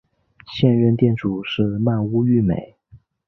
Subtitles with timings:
[0.47, 2.75] 现任店主是鳗屋育美。